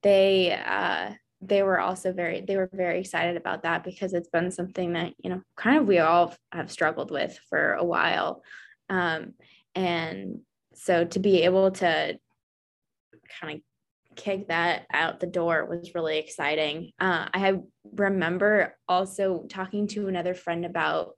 [0.04, 1.14] they, uh,
[1.48, 5.14] they were also very they were very excited about that because it's been something that
[5.22, 8.42] you know kind of we all have struggled with for a while
[8.90, 9.34] um,
[9.76, 10.40] and
[10.76, 12.18] so to be able to
[13.40, 17.60] kind of kick that out the door was really exciting uh, i
[17.94, 21.14] remember also talking to another friend about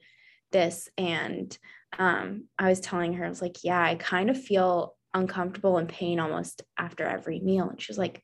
[0.52, 1.58] this and
[2.00, 5.90] um, i was telling her i was like yeah i kind of feel uncomfortable and
[5.90, 8.24] pain almost after every meal and she was like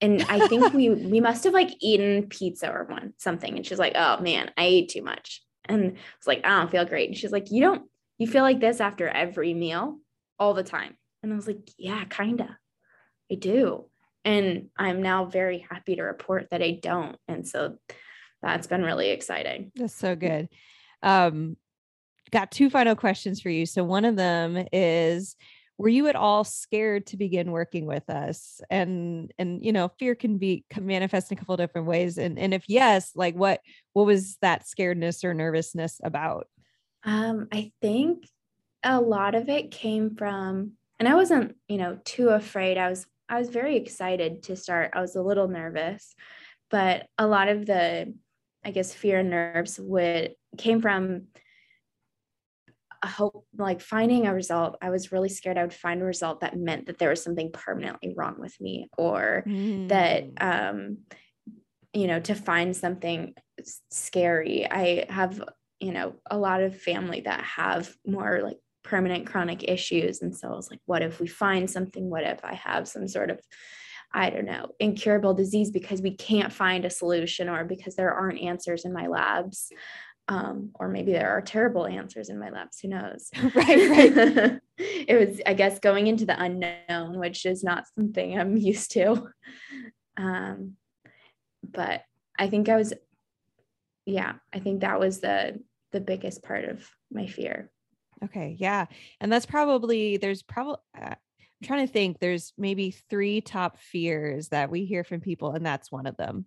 [0.00, 3.56] and I think we we must have like eaten pizza or one something.
[3.56, 5.42] And she's like, oh man, I ate too much.
[5.66, 7.08] And it's like, I don't feel great.
[7.08, 7.82] And she's like, you don't,
[8.20, 9.98] you feel like this after every meal
[10.38, 10.94] all the time.
[11.22, 12.58] And I was like, yeah, kinda.
[13.32, 13.86] I do.
[14.24, 17.16] And I'm now very happy to report that I don't.
[17.26, 17.78] And so
[18.42, 19.72] that's been really exciting.
[19.74, 20.50] That's so good.
[21.02, 21.56] Um,
[22.30, 23.64] got two final questions for you.
[23.64, 25.34] So one of them is
[25.78, 30.14] were you at all scared to begin working with us and and you know fear
[30.14, 33.62] can be can manifest in a couple different ways and and if yes like what
[33.94, 36.48] what was that scaredness or nervousness about
[37.04, 38.26] um i think
[38.82, 42.78] a lot of it came from and i wasn't you know too afraid.
[42.78, 44.90] I was i was very excited to start.
[44.94, 46.14] I was a little nervous
[46.70, 48.14] but a lot of the
[48.64, 51.26] i guess fear and nerves would came from
[53.02, 54.76] a hope like finding a result.
[54.82, 57.50] I was really scared i would find a result that meant that there was something
[57.52, 59.88] permanently wrong with me or mm.
[59.88, 60.98] that um
[61.92, 63.34] you know to find something
[63.90, 64.70] scary.
[64.70, 65.42] I have
[65.80, 70.22] you know a lot of family that have more like permanent chronic issues.
[70.22, 72.08] And so i was like what if we find something?
[72.08, 73.40] What if i have some sort of
[74.12, 75.70] I don't know, incurable disease?
[75.70, 79.70] Because we can't find a solution or because there aren't answers in my labs
[80.30, 82.78] um, or maybe there are terrible answers in my labs.
[82.80, 83.30] Who knows?
[83.54, 84.60] Right right.
[84.78, 89.28] It was i guess going into the unknown which is not something i'm used to.
[90.16, 90.76] Um,
[91.62, 92.02] but
[92.38, 92.94] i think i was
[94.06, 95.60] yeah i think that was the
[95.92, 97.70] the biggest part of my fear.
[98.24, 98.86] Okay yeah
[99.20, 101.14] and that's probably there's probably uh,
[101.62, 105.64] I'm trying to think there's maybe three top fears that we hear from people and
[105.64, 106.46] that's one of them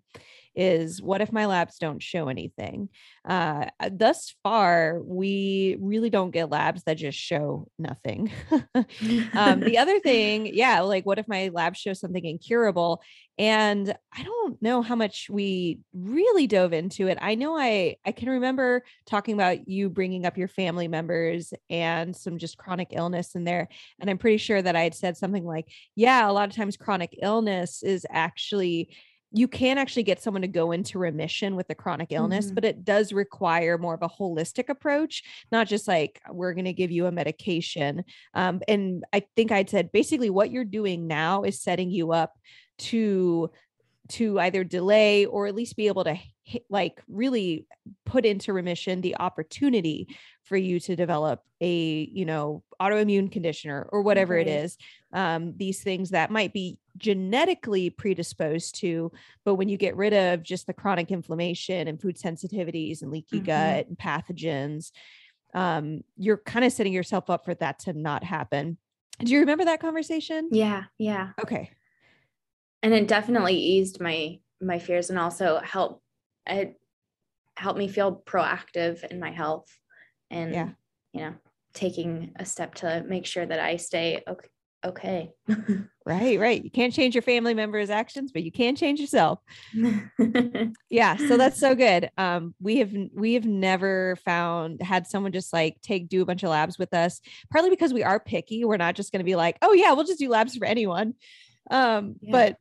[0.56, 2.90] is what if my labs don't show anything?
[3.28, 8.32] Uh, thus far, we really don't get labs that just show nothing.
[9.34, 13.02] um, the other thing, yeah, like what if my lab shows something incurable?
[13.40, 17.18] And I don't know how much we really dove into it.
[17.20, 22.16] I know I I can remember talking about you bringing up your family members and
[22.16, 25.46] some just chronic illness in there, and I'm pretty sure that I had said something
[25.46, 28.96] like, "Yeah, a lot of times chronic illness is actually."
[29.34, 32.56] You can actually get someone to go into remission with a chronic illness, mm-hmm.
[32.56, 36.74] but it does require more of a holistic approach, not just like we're going to
[36.74, 38.04] give you a medication.
[38.36, 42.34] Um, and I think I'd said basically what you're doing now is setting you up
[42.78, 43.50] to
[44.10, 46.18] to either delay or at least be able to
[46.70, 47.66] like really
[48.06, 50.08] put into remission the opportunity
[50.44, 54.48] for you to develop a you know autoimmune conditioner or whatever right.
[54.48, 54.78] it is
[55.14, 59.12] um, these things that might be genetically predisposed to
[59.46, 63.38] but when you get rid of just the chronic inflammation and food sensitivities and leaky
[63.38, 63.46] mm-hmm.
[63.46, 64.92] gut and pathogens
[65.54, 68.78] um, you're kind of setting yourself up for that to not happen
[69.20, 71.72] do you remember that conversation yeah yeah okay
[72.84, 76.04] and it definitely eased my my fears and also helped
[76.46, 76.80] it
[77.58, 79.68] helped me feel proactive in my health
[80.30, 80.70] and yeah.
[81.14, 81.34] you know
[81.74, 84.50] taking a step to make sure that I stay okay
[84.86, 85.32] okay.
[86.06, 86.64] right, right.
[86.64, 89.40] You can't change your family members' actions, but you can change yourself.
[90.90, 92.10] yeah, so that's so good.
[92.18, 96.44] Um, we have we have never found had someone just like take do a bunch
[96.44, 97.22] of labs with us,
[97.52, 98.66] partly because we are picky.
[98.66, 101.14] We're not just going to be like, oh yeah, we'll just do labs for anyone.
[101.72, 102.32] Um, yeah.
[102.32, 102.58] but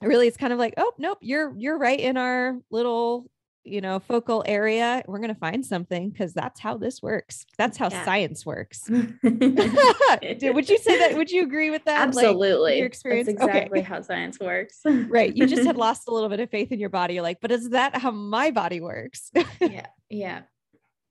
[0.00, 3.28] really it's kind of like oh nope you're you're right in our little
[3.68, 5.02] you know focal area.
[5.06, 7.46] We're going to find something because that's how this works.
[7.56, 8.04] That's how yeah.
[8.04, 8.88] science works.
[8.90, 12.08] Would you say that would you agree with that?
[12.08, 13.88] Absolutely like, your experience that's exactly okay.
[13.88, 14.80] how science works.
[14.84, 17.14] Right you just had lost a little bit of faith in your body.
[17.14, 19.30] You're like but is that how my body works?
[19.60, 20.42] Yeah yeah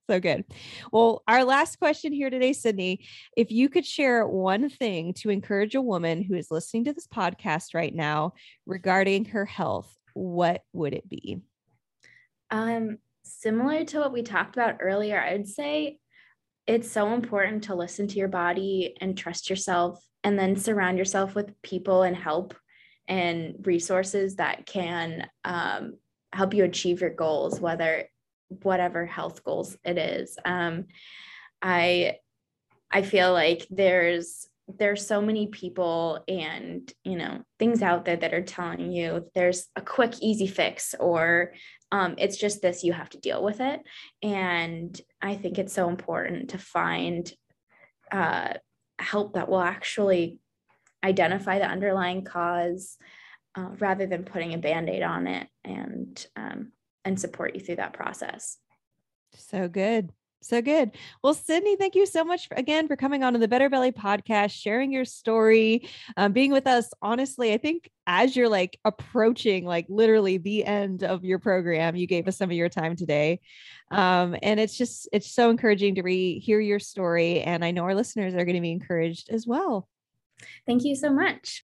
[0.09, 0.45] so good.
[0.91, 3.05] Well, our last question here today, Sydney,
[3.35, 7.07] if you could share one thing to encourage a woman who is listening to this
[7.07, 8.33] podcast right now
[8.65, 11.41] regarding her health, what would it be?
[12.49, 15.99] Um, similar to what we talked about earlier, I'd say
[16.65, 21.35] it's so important to listen to your body and trust yourself and then surround yourself
[21.35, 22.53] with people and help
[23.07, 25.97] and resources that can um,
[26.33, 28.05] help you achieve your goals, whether
[28.49, 30.37] whatever health goals it is.
[30.45, 30.85] Um,
[31.61, 32.17] I
[32.91, 38.33] I feel like there's there's so many people and you know things out there that
[38.33, 41.53] are telling you there's a quick easy fix or
[41.91, 43.79] um, it's just this you have to deal with it
[44.21, 47.31] and i think it's so important to find
[48.11, 48.53] uh,
[48.99, 50.39] help that will actually
[51.03, 52.97] identify the underlying cause
[53.55, 56.71] uh, rather than putting a band-aid on it and um,
[57.07, 58.57] and support you through that process.
[59.33, 60.11] So good.
[60.41, 60.91] So good.
[61.23, 63.91] Well, Sydney, thank you so much for, again for coming on to the Better Belly
[63.91, 66.89] podcast, sharing your story, um, being with us.
[67.01, 72.07] Honestly, I think as you're like approaching like literally the end of your program, you
[72.07, 73.39] gave us some of your time today.
[73.89, 77.41] Um, and it's just, it's so encouraging to re hear your story.
[77.41, 79.87] And I know our listeners are going to be encouraged as well.
[80.67, 81.63] Thank you so much.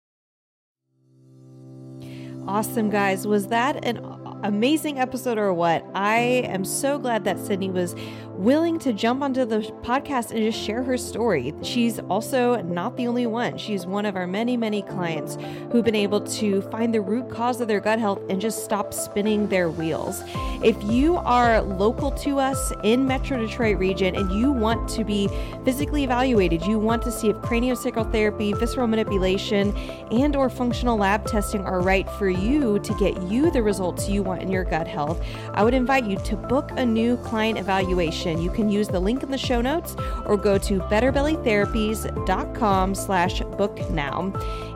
[2.49, 3.26] Awesome, guys.
[3.26, 3.99] Was that an
[4.43, 5.84] amazing episode or what?
[5.95, 7.95] I am so glad that Sydney was
[8.39, 11.55] willing to jump onto the podcast and just share her story.
[11.62, 13.57] She's also not the only one.
[13.57, 15.39] She's one of our many, many clients
[15.70, 18.93] who've been able to find the root cause of their gut health and just stop
[18.93, 20.22] spinning their wheels.
[20.62, 25.28] If you are local to us in Metro Detroit region and you want to be
[25.64, 29.74] physically evaluated, you want to see if craniosacral therapy, visceral manipulation,
[30.11, 34.22] and or functional lab testing are right for you to get you the results you
[34.22, 35.24] want in your gut health,
[35.55, 39.22] I would invite you to book a new client evaluation you can use the link
[39.22, 44.33] in the show notes or go to betterbellytherapies.com slash book now.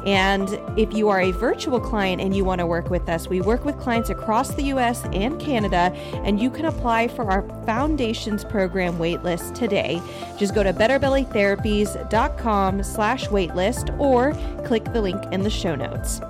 [0.07, 0.49] And
[0.79, 3.65] if you are a virtual client and you want to work with us, we work
[3.65, 5.93] with clients across the US and Canada,
[6.25, 10.03] and you can apply for our Foundations Program waitlist today.
[10.39, 14.33] Just go to betterbellytherapies.com slash waitlist or
[14.65, 16.23] click the link in the show notes.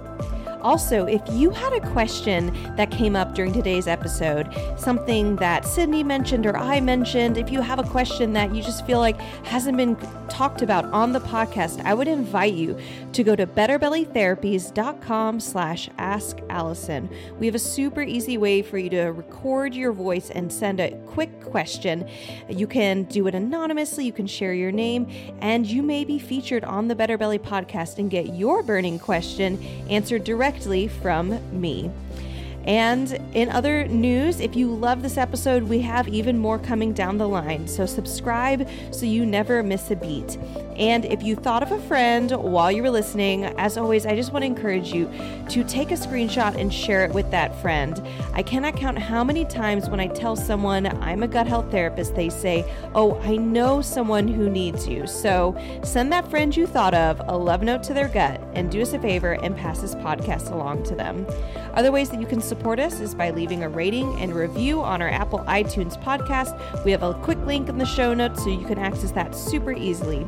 [0.62, 6.02] Also, if you had a question that came up during today's episode, something that Sydney
[6.02, 9.76] mentioned or I mentioned, if you have a question that you just feel like hasn't
[9.76, 9.96] been
[10.28, 12.78] talked about on the podcast, I would invite you
[13.12, 17.08] to go to betterbellytherapies.com slash ask Allison.
[17.38, 20.92] We have a super easy way for you to record your voice and send a
[21.06, 22.08] quick question.
[22.48, 25.08] You can do it anonymously, you can share your name,
[25.40, 29.62] and you may be featured on the Better Belly podcast and get your burning question
[29.88, 31.90] answered directly from me.
[32.64, 37.18] And in other news, if you love this episode, we have even more coming down
[37.18, 37.66] the line.
[37.66, 40.38] So subscribe so you never miss a beat.
[40.76, 44.32] And if you thought of a friend while you were listening, as always, I just
[44.32, 45.10] want to encourage you
[45.50, 48.00] to take a screenshot and share it with that friend.
[48.32, 52.14] I cannot count how many times when I tell someone I'm a gut health therapist,
[52.14, 55.06] they say, Oh, I know someone who needs you.
[55.06, 58.80] So send that friend you thought of a love note to their gut and do
[58.80, 61.26] us a favor and pass this podcast along to them.
[61.74, 65.00] Other ways that you can support us is by leaving a rating and review on
[65.00, 66.84] our Apple iTunes podcast.
[66.84, 69.72] We have a quick link in the show notes so you can access that super
[69.72, 70.26] easily.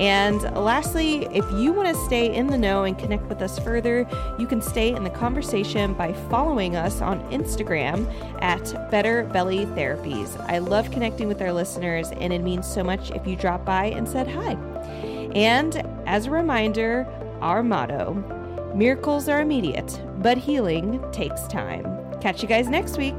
[0.00, 4.04] And lastly, if you want to stay in the know and connect with us further,
[4.36, 8.04] you can stay in the conversation by following us on Instagram
[8.42, 10.36] at Better Belly Therapies.
[10.50, 13.84] I love connecting with our listeners, and it means so much if you drop by
[13.84, 14.54] and said hi.
[15.36, 17.06] And as a reminder,
[17.40, 18.39] our motto
[18.74, 21.84] Miracles are immediate, but healing takes time.
[22.20, 23.16] Catch you guys next week.